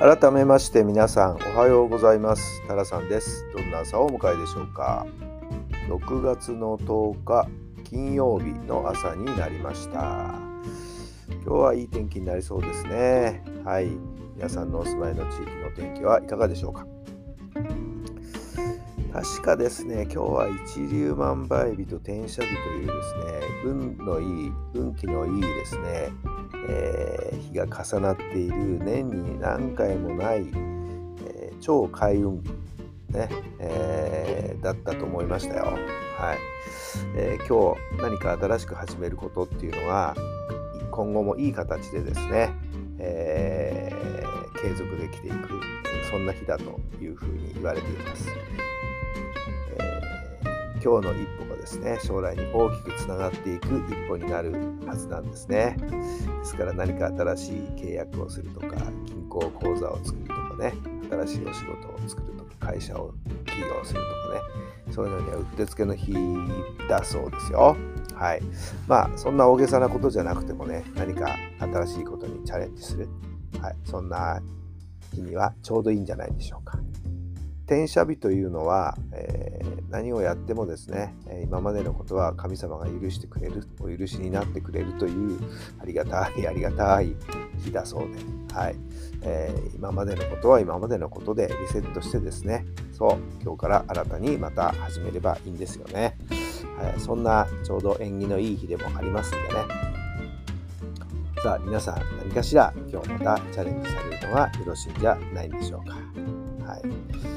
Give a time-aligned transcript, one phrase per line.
[0.00, 2.66] 改めまして皆さんおはようございます。
[2.66, 3.44] タラさんです。
[3.54, 5.06] どんな朝をお迎えでしょうか。
[5.90, 7.46] 6月の10日
[7.84, 10.36] 金曜日の朝になりました。
[11.44, 13.44] 今日はいい天気になりそうですね。
[13.62, 13.90] はい。
[14.36, 16.86] 皆さんのお住まいの地域の天気はいかがでしょうか。
[19.12, 26.10] 確かですね、今日は一粒万倍日と天赦日というですね、運のいい、運気のいいですね、
[26.68, 30.46] えー、日が重なっている年に何回もない、
[31.26, 32.48] えー、超開運日、
[33.12, 35.64] ねえー、だったと思いましたよ。
[35.64, 36.38] はい
[37.16, 40.14] えー、今日何か新しく始めることっていうのは
[40.90, 42.50] 今後もいい形でですね、
[42.98, 45.60] えー、継続できていく
[46.10, 48.28] そんな日だというふうに言われています。
[49.78, 50.10] え
[50.82, 51.98] 今日の一歩ですね。
[52.02, 54.52] 将来に大きくつながっていく一歩になる
[54.86, 55.76] はずなんですね。
[55.78, 60.72] ですから何か新しい契約をするとか銀行口座を作るとかね。
[61.10, 63.12] 新しいお仕事を作るとか会社を
[63.46, 64.92] 起業するとかね。
[64.92, 66.14] そういうのにはうってつけの日
[66.88, 67.76] だそうですよ。
[68.14, 68.42] はい。
[68.86, 73.08] まあそんな大げさなことじゃなくてもね何か新しいことにチャレンジする、
[73.60, 74.40] はい、そんな
[75.14, 76.78] 日にはちょうどいいんじゃないでしょうか。
[77.66, 79.49] 転写日というのは、えー、
[79.90, 85.38] 何をやってもですね、今までのことは神様が許してくれる、お許しになってくれるという
[85.80, 87.14] ありがたい、ありがたい
[87.58, 88.76] 日だそうで、はい
[89.22, 96.16] えー、今までのことは今までのことでリセットしてですね、そう、今日から新たにまた始めればいいんですよね。
[96.78, 99.90] はい、そんなちょうど縁起のいい日でもありますんでね。
[101.42, 105.96] さあ、皆さん何かしら今日またチャレンジされるのがよろしいんじゃないでしょうか。
[106.70, 107.29] はい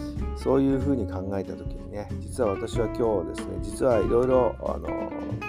[0.43, 4.53] そういうふうに考えた時にね実は私は今日ですね実はいろいろ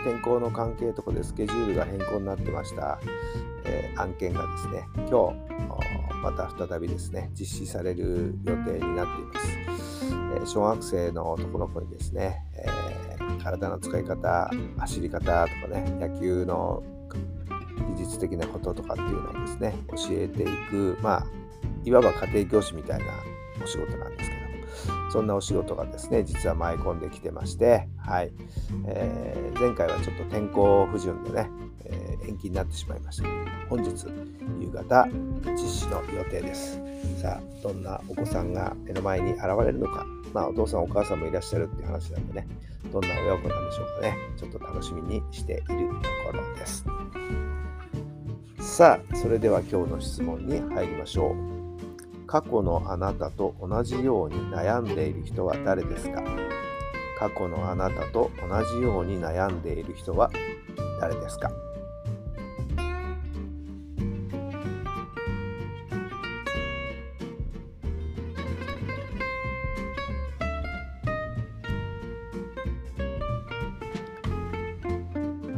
[0.05, 3.01] 天候の関係とかでスケジュールが変更になってました、
[3.65, 16.85] えー、案件がですね今日また再びですね実施される予定になっています、えー、小学生の男の子にですね、えー、体の使い方走り方とかね野球の
[17.97, 21.27] 技術的なこととかっていうのをですね教えていくまあ
[21.85, 23.07] いわば家庭教師みたいな
[23.61, 24.24] お仕事なんです
[25.15, 28.33] そんなお仕事がですね、実は舞い込んできてまして、はい。
[28.89, 31.49] えー、前回はちょっと天候不順でね、
[31.85, 33.29] えー、延期になってしまいました、
[33.69, 33.91] 本日、
[34.59, 35.07] 夕方、
[35.53, 36.81] 実施の予定です。
[37.23, 42.49] さあ、どんなお子さんが目の前に現れるのか、まあ、お父さんお母さんもいらっしゃるっていう話なんでね、
[42.93, 45.75] どんな親子なんでしょうかね、ちょっと楽しみにしていると
[46.27, 46.85] ころです。
[48.59, 51.54] さあ、それでは今日の質問に入りましょう。
[52.27, 56.23] 過去のあなたと同じように悩んでいる人は誰ですか？
[57.19, 60.31] 過去のあなたと同じように悩んでいる人は
[61.01, 61.51] 誰ですか？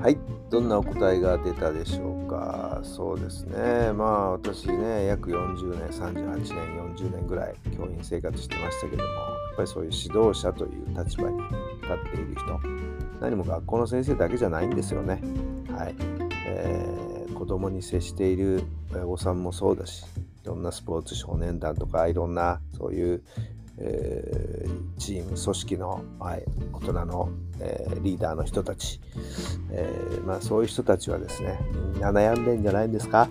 [0.03, 0.36] はい。
[0.49, 2.81] どんなお答えが出たでしょうか？
[2.83, 3.93] そうですね。
[3.93, 9.15] まあ私ね約40年38年40年ぐらい教員生活してましたけどもや
[9.55, 11.53] っぱりそういう指導者という立場に立
[11.93, 12.61] っている人
[13.21, 15.21] 何も学校の先生だけじゃないんですよね。
[15.77, 15.95] はい、
[16.47, 20.05] えー、子供に接している親御さんもそうだし
[20.45, 23.25] いろんなスポーツ少年団とかいろんなそういう
[23.79, 27.29] えー、チーム組織の、はい、大人の、
[27.61, 29.01] えー、リーダーの人たち、
[29.71, 31.59] えー、まあ、そういう人たちはですね
[31.93, 33.29] みんな悩んでんじゃないんですか？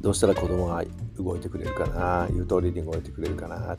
[0.00, 0.84] どうしたら子供が
[1.18, 2.28] 動いてくれるかな？
[2.30, 3.76] 言う通りに動いてくれるかな？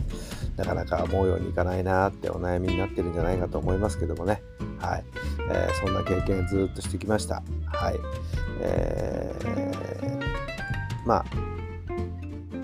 [0.57, 4.41] なかなか思うようにいかないなってお悩みになってるんじゃないかと思いますけどもね。
[4.79, 5.03] はい、
[5.49, 7.41] えそんな経験ずっとしてきました。
[7.65, 7.95] はい、
[8.61, 9.33] え
[11.05, 11.25] まあ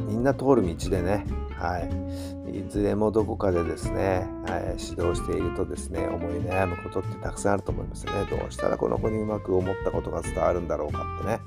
[0.08, 1.26] みんな通る道でね。
[1.58, 1.90] はい、
[2.56, 8.14] いずれもどこかでですね、はい、指導しているとですね、思い悩むことってたくさんあると思いますね。
[8.30, 11.40] どうしたらこの子にうまく思ったことが伝わるんだろうかってね。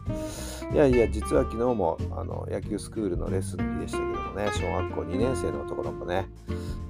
[0.74, 6.28] いやいや、実は昨日もあの野球スクールのレッスンの日でしたけどもね、小学校2年生の男の子ね、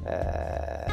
[0.05, 0.87] え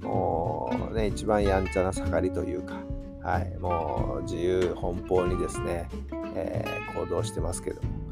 [0.00, 2.76] ー、もうね、一番やんちゃな盛りというか、
[3.22, 5.88] はい、もう自由奔放にですね、
[6.34, 8.05] えー、行動してますけども、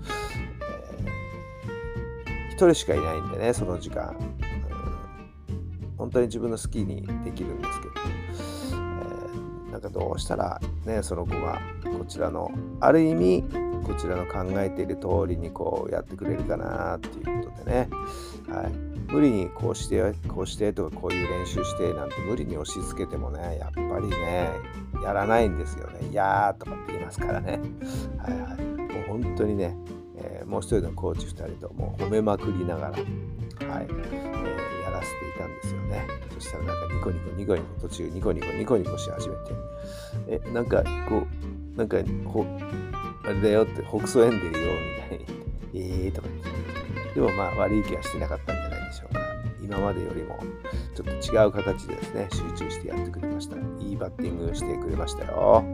[2.55, 4.17] えー、一人しかいないんでね、その時間、
[5.49, 7.93] うん、本当に自分の好きにできるんですけど、
[9.67, 11.61] えー、なんかどうしたらね、その子が
[11.99, 13.45] こちらの、ある意味、
[13.85, 17.89] こちらの考えている通りにこうやってくれるかなっていうことでね、
[18.49, 18.73] はい、
[19.13, 24.49] 無理にこうしてこうしてとかこういう練習してなんて無理に押し付けてもねやっぱりね
[25.03, 26.09] やらないんですよね。
[26.11, 27.61] いやーとかって言いますからね。
[28.19, 28.63] はいはい。
[28.65, 29.77] もう本当にね、
[30.17, 36.07] えー、もう一人のコーチ2人とも褒めまくりながら、はい、えー、やらせていたんですよね。
[36.35, 39.53] そしたらなんかニコニコニコニコ途中ニコニコニコニコし始めて、
[40.29, 41.27] え、なんかこ
[41.75, 42.45] う、なんかほ、
[43.25, 49.21] あれだよって、北総園でるよみたいに、えーとか言って、でもまあ悪い気はしてなかったんじゃないでしょうか。
[49.63, 50.39] 今までよりも
[50.95, 53.57] ちょっと違う形でですね、集中してやってくれました。
[53.81, 55.65] いいバッティングしてくれましたよ。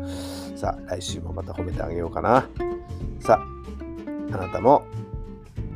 [0.57, 2.47] さあ、来週もまた褒めてあげようかな。
[3.19, 3.80] さあ、
[4.33, 4.85] あなたも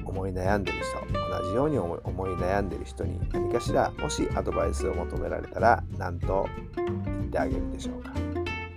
[0.05, 1.97] 思い悩んでる人、同じように思
[2.29, 6.47] い悩んでる人に何かしら、もしアドバイスを求められたら、何と
[6.77, 8.13] 言ってあげるでしょうか。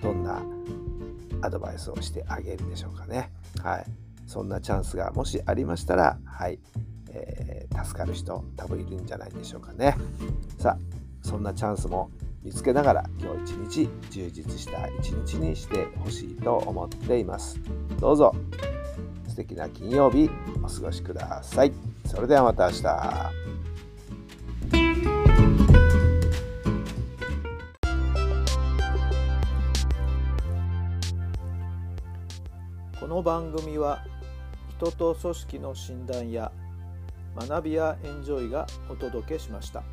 [0.02, 0.42] どんな
[1.42, 3.32] アドバイスをしてあげるでしょうかね。
[3.64, 3.86] はい。
[4.26, 6.60] そんなチャンスがもしありましたら、はい。
[7.10, 9.96] えー、助かる人多分いるんじゃないでしょうかね。
[10.60, 10.78] さあ
[11.22, 12.12] そんなチャンスも
[12.44, 17.60] 見つけながら今日一日充実した一日にしてほしいと思っています。
[18.00, 18.36] どうぞ
[19.38, 20.32] 素敵な金曜日
[20.64, 21.72] お過ごしください。
[22.08, 22.82] それではまた明日。
[33.00, 34.04] この番組は
[34.76, 36.52] 人と組織の診断や
[37.36, 39.84] 学びやエンジョイがお届けしました。